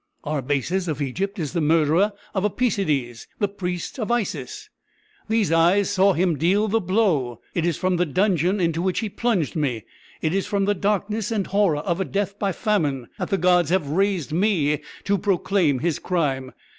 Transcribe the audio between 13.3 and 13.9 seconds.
gods have